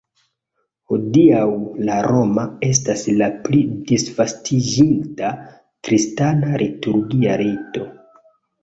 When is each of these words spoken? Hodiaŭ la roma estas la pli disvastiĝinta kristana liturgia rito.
Hodiaŭ 0.93 1.43
la 1.89 1.97
roma 2.13 2.47
estas 2.69 3.05
la 3.21 3.27
pli 3.45 3.61
disvastiĝinta 3.93 5.33
kristana 5.87 6.61
liturgia 6.67 7.43
rito. 7.47 7.89